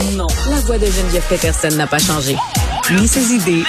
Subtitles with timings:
[0.00, 2.34] Non, la voix de Geneviève Peterson n'a pas changé.
[2.92, 3.62] Ni ses idées,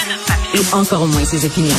[0.53, 1.75] et encore moins ses opinions.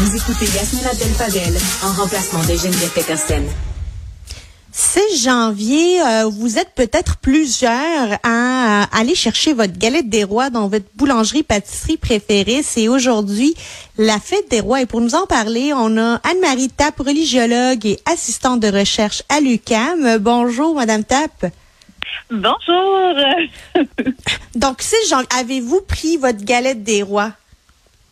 [0.00, 3.42] Vous écoutez Yasmina Abdel-Fadel en remplacement de Geneviève Peterson.
[4.72, 10.50] 6 janvier, euh, vous êtes peut-être plusieurs à, euh, aller chercher votre galette des rois
[10.50, 12.62] dans votre boulangerie-pâtisserie préférée.
[12.64, 13.54] C'est aujourd'hui
[13.96, 14.80] la fête des rois.
[14.80, 19.40] Et pour nous en parler, on a Anne-Marie Tapp, religiologue et assistante de recherche à
[19.40, 20.18] l'UCAM.
[20.18, 21.46] Bonjour, Madame Tapp.
[22.30, 23.14] Bonjour.
[24.54, 27.32] Donc, 6 janvier, avez-vous pris votre galette des rois?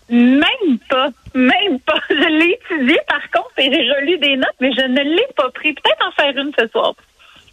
[0.09, 1.11] Même pas.
[1.34, 2.01] Même pas.
[2.11, 5.51] Je l'ai étudié par contre et j'ai relu des notes, mais je ne l'ai pas
[5.51, 5.73] pris.
[5.73, 6.95] Peut-être en faire une ce soir.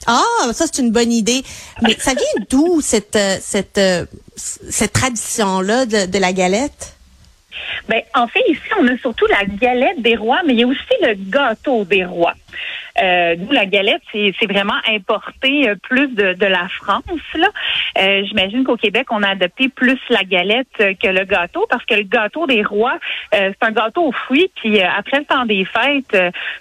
[0.07, 1.43] Ah, ça c'est une bonne idée.
[1.81, 6.95] Mais ça vient d'où cette euh, cette euh, cette tradition là de, de la galette?
[7.87, 10.67] Ben, en fait, ici, on a surtout la galette des rois, mais il y a
[10.67, 12.33] aussi le gâteau des rois.
[13.01, 17.03] Euh, nous, la galette, c'est vraiment importé euh, plus de, de, la France.
[17.35, 17.47] Là,
[17.97, 21.95] euh, j'imagine qu'au Québec, on a adopté plus la galette que le gâteau parce que
[21.95, 22.97] le gâteau des rois,
[23.35, 24.51] euh, c'est un gâteau aux fruits.
[24.55, 26.17] Puis après le temps des fêtes,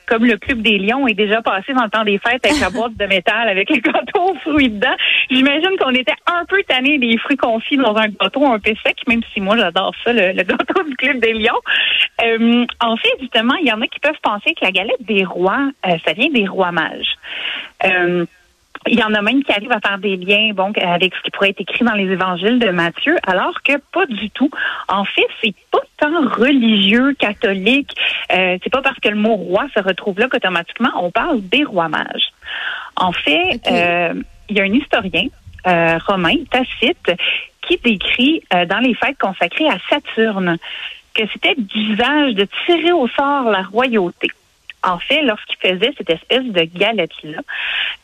[0.07, 2.71] comme le club des lions est déjà passé dans le temps des fêtes avec la
[2.79, 4.95] boîte de métal avec les gâteaux aux fruits dedans,
[5.31, 8.97] j'imagine qu'on était un peu tanné des fruits confits dans un gâteau un peu sec,
[9.07, 11.61] même si moi j'adore ça, le, le, gâteau du club des lions.
[12.81, 15.71] en fait, justement, il y en a qui peuvent penser que la galette des rois,
[15.83, 17.17] ça vient des rois mages.
[17.85, 18.27] Euh,
[18.87, 21.31] il y en a même qui arrivent à faire des liens bon, avec ce qui
[21.31, 24.51] pourrait être écrit dans les évangiles de Matthieu, alors que pas du tout.
[24.89, 27.95] En fait, c'est pas tant religieux, catholique.
[28.33, 31.65] Euh, c'est pas parce que le mot roi se retrouve là qu'automatiquement on parle des
[31.65, 32.31] rois mages.
[32.97, 34.15] En fait, euh,
[34.49, 35.27] il y a un historien
[35.67, 37.13] euh, romain, Tacite,
[37.63, 40.57] qui décrit euh, dans les fêtes consacrées à Saturne
[41.15, 44.29] que c'était d'usage de tirer au sort la royauté.
[44.85, 47.41] En fait, lorsqu'il faisait cette espèce de galette-là,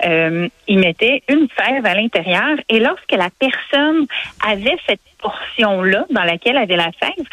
[0.04, 4.06] euh, il mettait une fève à l'intérieur et lorsque la personne
[4.44, 7.26] avait cette portion-là dans laquelle avait la fève,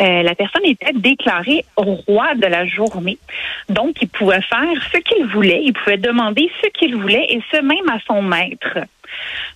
[0.00, 3.18] euh, la personne était déclarée roi de la journée.
[3.68, 7.60] Donc, il pouvait faire ce qu'il voulait, il pouvait demander ce qu'il voulait et ce
[7.62, 8.78] même à son maître.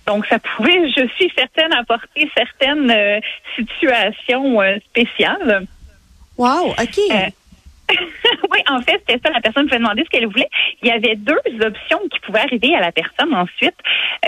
[0.07, 3.21] Donc, ça pouvait, je suis certaine, apporter certaines euh,
[3.57, 5.67] situations euh, spéciales.
[6.39, 7.33] Wow, OK.
[7.93, 9.33] Euh, oui, en fait, c'était ça.
[9.33, 10.49] La personne pouvait demander ce qu'elle voulait.
[10.83, 13.77] Il y avait deux options qui pouvaient arriver à la personne ensuite.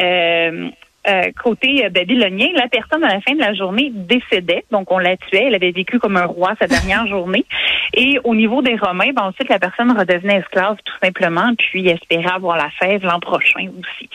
[0.00, 0.70] Euh,
[1.06, 5.18] euh, côté babylonien, la personne à la fin de la journée décédait, donc on la
[5.18, 5.44] tuait.
[5.48, 7.44] Elle avait vécu comme un roi sa dernière journée.
[7.92, 12.32] Et au niveau des Romains, ben, ensuite la personne redevenait esclave tout simplement, puis espérait
[12.32, 14.08] avoir la fève l'an prochain aussi.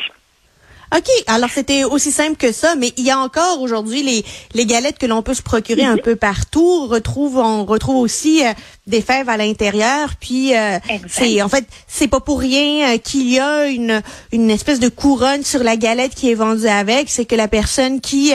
[0.95, 4.66] OK, alors c'était aussi simple que ça, mais il y a encore aujourd'hui les, les
[4.66, 6.81] galettes que l'on peut se procurer un peu partout.
[6.83, 8.53] On retrouve, on retrouve aussi euh,
[8.88, 10.16] des fèves à l'intérieur.
[10.19, 14.01] Puis euh, c'est en fait c'est pas pour rien euh, qu'il y a une
[14.31, 17.09] une espèce de couronne sur la galette qui est vendue avec.
[17.09, 18.33] C'est que la personne qui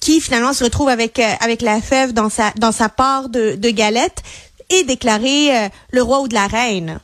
[0.00, 3.70] qui finalement se retrouve avec avec la fève dans sa dans sa part de, de
[3.70, 4.22] galette
[4.70, 7.00] est déclaré le roi ou de la reine.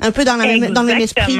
[0.00, 1.38] Un peu dans, la même, dans le même esprit.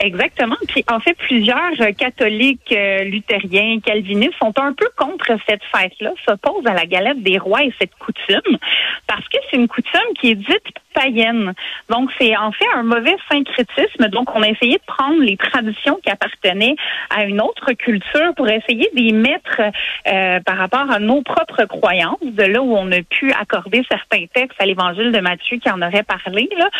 [0.00, 0.56] Exactement.
[0.68, 6.10] Puis en fait, plusieurs euh, catholiques, euh, luthériens, calvinistes sont un peu contre cette fête-là,
[6.26, 8.58] s'opposent à la galette des rois et cette coutume,
[9.06, 11.52] parce que c'est une coutume qui est dite païenne.
[11.90, 14.08] Donc c'est en fait un mauvais syncrétisme.
[14.08, 16.76] Donc on a essayé de prendre les traditions qui appartenaient
[17.10, 22.18] à une autre culture pour essayer d'y mettre euh, par rapport à nos propres croyances,
[22.22, 25.82] de là où on a pu accorder certains textes à l'Évangile de Matthieu qui en
[25.82, 26.48] aurait parlé.
[26.56, 26.70] Là.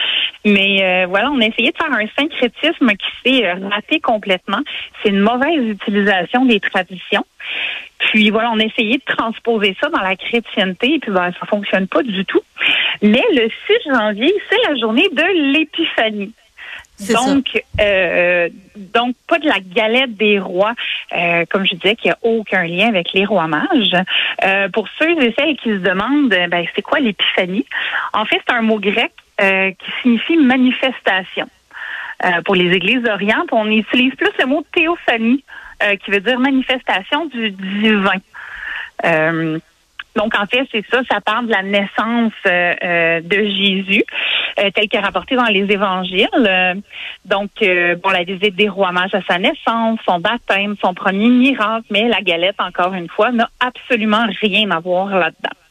[0.44, 4.60] Mais euh, voilà, on a essayé de faire un syncrétisme qui s'est euh, raté complètement.
[5.02, 7.24] C'est une mauvaise utilisation des traditions.
[7.98, 11.46] Puis voilà, on a essayé de transposer ça dans la chrétienté, et puis ben, ça
[11.46, 12.42] fonctionne pas du tout.
[13.02, 16.32] Mais le 6 janvier, c'est la journée de l'épiphanie.
[17.00, 20.74] Donc, euh, donc pas de la galette des rois,
[21.14, 23.96] euh, comme je disais, qui a aucun lien avec les rois mages.
[24.44, 27.66] Euh, pour ceux et celles qui se demandent, ben c'est quoi l'épiphanie?
[28.14, 31.46] En fait, c'est un mot grec euh, qui signifie manifestation.
[32.24, 35.44] Euh, pour les églises d'Orient, on utilise plus le mot théophanie,
[35.82, 38.20] euh, qui veut dire manifestation du divin.
[40.16, 44.02] Donc, en fait, c'est ça, ça parle de la naissance euh, de Jésus,
[44.58, 46.30] euh, tel est rapporté dans les évangiles.
[47.26, 51.84] donc, bon, la visite des rois mages à sa naissance, son baptême, son premier miracle,
[51.90, 55.65] mais la galette, encore une fois, n'a absolument rien à voir là-dedans.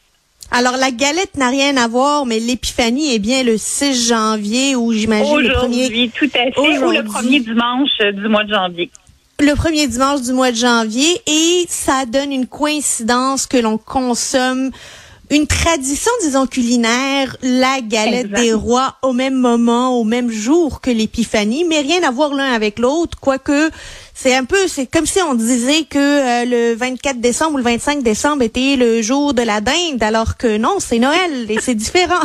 [0.50, 4.92] Alors, la galette n'a rien à voir, mais l'épiphanie est bien le 6 janvier, ou
[4.92, 6.10] j'imagine le premier...
[6.10, 8.90] tout à fait, ou le premier dimanche du mois de janvier.
[9.38, 14.70] Le premier dimanche du mois de janvier et ça donne une coïncidence que l'on consomme
[15.30, 20.90] une tradition, disons, culinaire, la galette des rois au même moment, au même jour que
[20.90, 23.70] l'épiphanie, mais rien à voir l'un avec l'autre, quoique
[24.14, 27.64] c'est un peu, c'est comme si on disait que euh, le 24 décembre ou le
[27.64, 31.74] 25 décembre était le jour de la dinde, alors que non, c'est Noël et c'est
[31.74, 32.24] différent.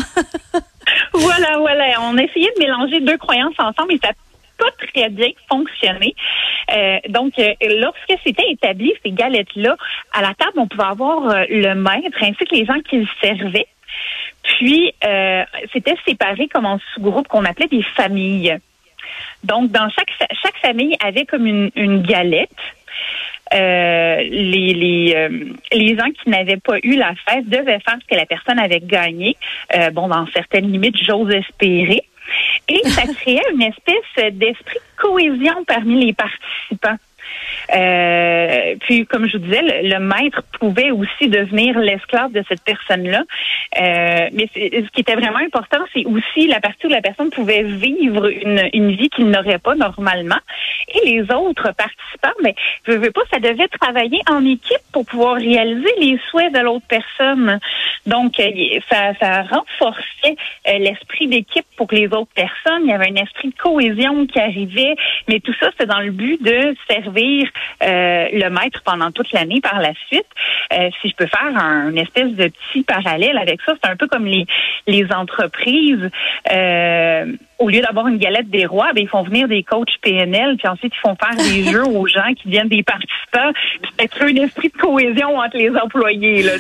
[1.13, 2.01] voilà, voilà.
[2.01, 4.11] On a essayé de mélanger deux croyances ensemble et ça
[4.61, 6.13] pas très bien fonctionné.
[6.73, 9.75] Euh, donc, euh, lorsque c'était établi, ces galettes-là,
[10.13, 13.07] à la table, on pouvait avoir euh, le maître ainsi que les gens qui le
[13.21, 13.67] servaient.
[14.43, 14.93] Puis,
[15.73, 18.57] c'était séparé comme en sous-groupe qu'on appelait des familles.
[19.43, 20.11] Donc, dans chaque,
[20.41, 22.49] chaque famille avait comme une, galette.
[23.51, 25.29] les les,
[25.73, 28.79] les gens qui n'avaient pas eu la fête devaient faire ce que la personne avait
[28.79, 29.35] gagné.
[29.91, 32.03] bon, dans certaines limites, j'ose espérer.
[32.67, 36.97] Et ça créait une espèce d'esprit de cohésion parmi les participants.
[37.73, 43.23] Euh, puis, comme je vous disais, le, maître pouvait aussi devenir l'esclave de cette personne-là.
[43.79, 47.63] Euh, mais ce qui était vraiment important, c'est aussi la partie où la personne pouvait
[47.63, 50.39] vivre une, une vie qu'il n'aurait pas normalement.
[50.93, 55.05] Et les autres participants, mais ben, je veux pas, ça devait travailler en équipe pour
[55.05, 57.59] pouvoir réaliser les souhaits de l'autre personne.
[58.05, 60.35] Donc, euh, ça, ça renforçait
[60.67, 62.83] euh, l'esprit d'équipe pour les autres personnes.
[62.83, 64.95] Il y avait un esprit de cohésion qui arrivait,
[65.27, 67.40] mais tout ça, c'est dans le but de servir
[67.83, 70.25] euh, le maître pendant toute l'année par la suite.
[70.73, 74.07] Euh, si je peux faire un espèce de petit parallèle avec ça, c'est un peu
[74.07, 74.45] comme les,
[74.87, 76.09] les entreprises.
[76.51, 77.25] Euh,
[77.59, 80.67] au lieu d'avoir une galette des rois, ben, ils font venir des coachs PNL, puis
[80.67, 83.51] ensuite ils font faire des jeux aux gens qui viennent des participants,
[83.81, 86.41] puis c'est un esprit de cohésion entre les employés.
[86.43, 86.53] Là,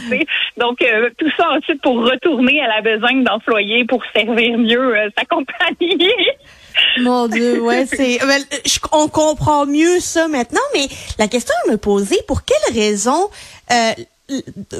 [0.57, 0.83] Donc,
[1.17, 6.11] tout ça ensuite pour retourner à la besogne d'employés pour servir mieux sa compagnie.
[6.99, 8.19] Mon Dieu, ouais, c'est.
[8.19, 8.43] Ben,
[8.91, 13.29] on comprend mieux ça maintenant, mais la question à me poser, pour quelle raison
[13.71, 13.91] euh,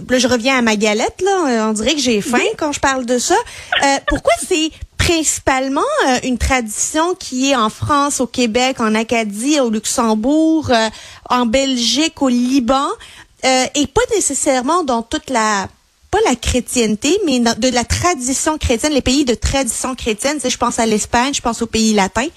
[0.09, 1.67] là, je reviens à ma galette, là.
[1.69, 3.35] On dirait que j'ai faim quand je parle de ça.
[3.83, 9.59] Euh, pourquoi c'est principalement euh, une tradition qui est en France, au Québec, en Acadie,
[9.59, 10.89] au Luxembourg, euh,
[11.29, 12.87] en Belgique, au Liban,
[13.43, 15.67] et pas nécessairement dans toute la
[16.11, 20.39] pas la chrétienté, mais de la tradition chrétienne, les pays de tradition chrétienne.
[20.43, 22.27] Je pense à l'Espagne, je pense aux pays latins.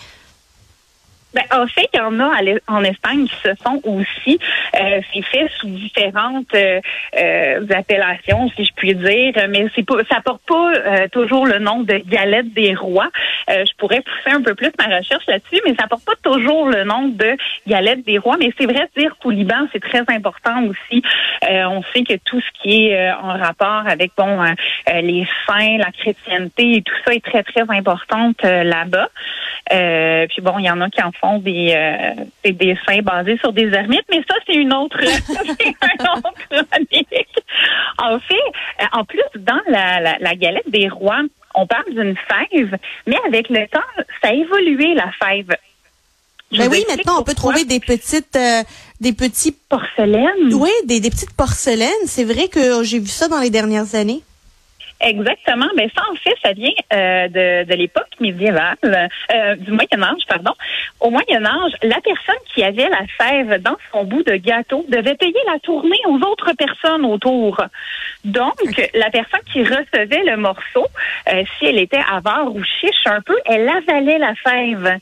[1.35, 2.31] Ben, en fait, il y en a
[2.69, 4.39] en Espagne qui se font aussi.
[4.81, 6.81] Euh, c'est fait sous différentes euh,
[7.19, 11.59] euh, appellations, si je puis dire, mais c'est pas, ça porte pas euh, toujours le
[11.59, 13.09] nom de galette des rois.
[13.49, 16.85] je pourrais pousser un peu plus ma recherche là-dessus, mais ça porte pas toujours le
[16.85, 17.37] nom de
[17.67, 18.37] galette des rois.
[18.39, 21.03] Mais c'est vrai de dire qu'au Liban, c'est très important aussi.
[21.43, 24.43] on sait que tout ce qui est en rapport avec bon
[24.87, 29.09] les saints, la chrétienté et tout ça est très très importante là-bas.
[30.29, 33.53] puis bon, il y en a qui en font des, euh, des dessins basés sur
[33.53, 36.67] des ermites, mais ça, c'est une autre, un autre
[37.99, 38.35] En fait,
[38.81, 41.23] euh, en plus, dans la, la, galette des rois,
[41.55, 42.77] on parle d'une fève,
[43.07, 45.57] mais avec le temps, ça a évolué, la fève.
[46.53, 48.63] ben oui, maintenant, on peut trouver des petites, euh,
[49.01, 50.53] des petits porcelaines.
[50.53, 51.89] Oui, des, des petites porcelaines.
[52.07, 54.23] C'est vrai que j'ai vu ça dans les dernières années.
[55.01, 55.69] Exactement.
[55.77, 60.23] Mais ça, en fait, ça vient euh, de, de l'époque médiévale, euh, du Moyen Âge,
[60.29, 60.53] pardon.
[61.01, 65.17] Au Moyen Âge, la personne qui avait la fève dans son bout de gâteau devait
[65.17, 67.61] payer la tournée aux autres personnes autour.
[68.25, 68.55] Donc,
[68.95, 70.87] la personne qui recevait le morceau,
[71.33, 74.99] euh, si elle était avare ou chiche un peu, elle avalait la fève.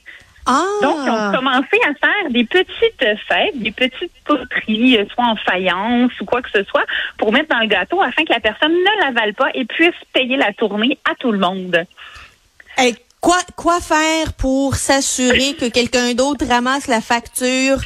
[0.47, 0.65] Ah.
[0.83, 5.37] Donc, on a commencé à faire des petites fêtes, des petites poteries, euh, soit en
[5.37, 6.84] faïence ou quoi que ce soit,
[7.17, 10.37] pour mettre dans le gâteau afin que la personne ne l'avale pas et puisse payer
[10.37, 11.84] la tournée à tout le monde.
[12.82, 17.79] Et quoi, quoi faire pour s'assurer que quelqu'un d'autre ramasse la facture?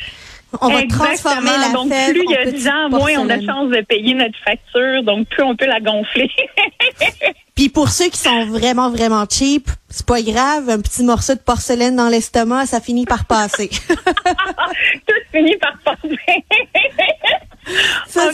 [0.60, 3.44] On va transformer la donc, plus il y a de gens, moins on a de
[3.44, 6.30] chance de payer notre facture, donc plus on peut la gonfler.
[7.56, 11.40] Puis pour ceux qui sont vraiment, vraiment cheap, c'est pas grave, un petit morceau de
[11.40, 13.70] porcelaine dans l'estomac, ça finit par passer.
[13.88, 16.18] Tout finit par passer.
[18.06, 18.30] Ça,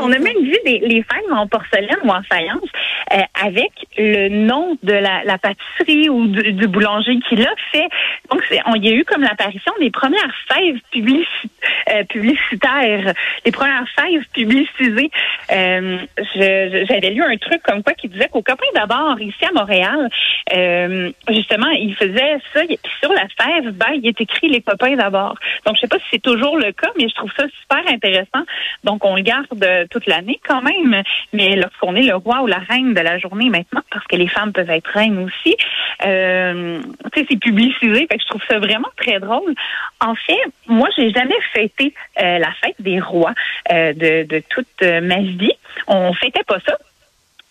[0.00, 2.68] on a même vu des, les fêtes en porcelaine ou en faïence
[3.12, 7.86] euh, avec le nom de la, la pâtisserie ou du, boulanger qui l'a fait.
[8.30, 14.24] Donc, on y a eu comme l'apparition des premières fèves euh, publicitaires, les premières fèves
[14.32, 15.10] publicisées.
[15.52, 15.98] Euh,
[16.34, 20.08] J'avais lu un truc comme quoi qui disait qu'au copain d'abord, ici à Montréal,
[20.54, 22.62] euh, justement, il faisait ça.
[22.66, 25.36] Puis sur la fève, ben, il est écrit les copains d'abord.
[25.66, 28.44] Donc, je sais pas si c'est toujours le cas, mais je trouve ça super intéressant.
[28.84, 29.46] Donc, on le garde
[29.90, 31.02] toute l'année quand même.
[31.32, 34.28] Mais lorsqu'on est le roi ou la reine de la journée maintenant, parce que les
[34.28, 35.56] femmes peuvent être reines aussi,
[36.04, 36.80] euh,
[37.14, 38.06] c'est publicisé.
[38.10, 39.54] Fait je trouve ça vraiment très drôle.
[40.00, 43.34] En fait, moi, j'ai jamais fêté euh, la fête des rois
[43.72, 45.52] euh, de, toute ma vie.
[45.86, 46.76] On fêtait pas ça.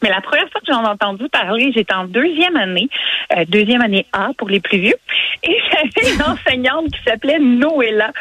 [0.04, 2.90] Mais la première fois que j'en ai entendu parler, j'étais en deuxième année,
[3.38, 4.98] euh, deuxième année A pour les plus vieux,
[5.44, 8.12] et j'avais une enseignante qui s'appelait Noëlla, euh,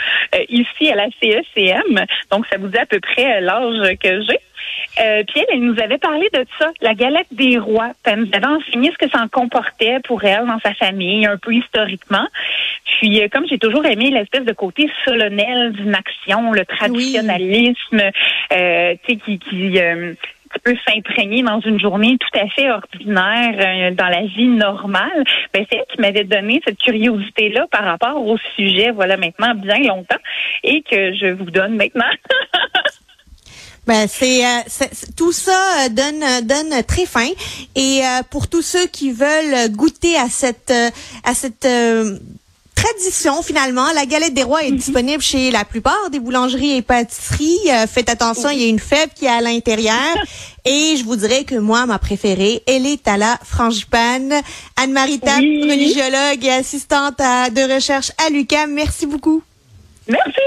[0.49, 2.05] ici à la CECM.
[2.31, 4.39] Donc, ça vous dit à peu près l'âge que j'ai.
[5.01, 7.93] Euh, puis elle, elle nous avait parlé de ça, la galette des rois.
[8.05, 11.39] elle nous avait enseigné ce que ça en comportait pour elle dans sa famille, un
[11.39, 12.27] peu historiquement.
[12.85, 18.03] Puis euh, comme j'ai toujours aimé l'espèce de côté solennel d'une action, le traditionnalisme,
[18.53, 19.79] euh, tu sais, qui, qui
[20.65, 25.79] peut s'imprégner dans une journée tout à fait ordinaire dans la vie normale, ben c'est
[25.79, 30.17] elle qui m'avait donné cette curiosité-là par rapport au sujet, voilà maintenant bien longtemps,
[30.63, 32.05] et que je vous donne maintenant.
[33.85, 34.61] Ben c'est euh,
[35.17, 37.29] tout ça euh, donne donne très faim
[37.75, 40.73] et euh, pour tous ceux qui veulent goûter à cette
[41.25, 41.67] à cette
[42.83, 47.69] tradition finalement, la galette des rois est disponible chez la plupart des boulangeries et pâtisseries.
[47.89, 50.17] faites attention, il y a une fève qui est à l'intérieur.
[50.65, 54.33] Et je vous dirais que moi, ma préférée, elle est à la frangipane.
[54.77, 58.71] Anne-Marie Tapp, religiologue et assistante à, de recherche à l'UQAM.
[58.73, 59.43] Merci beaucoup.
[60.07, 60.39] Merci.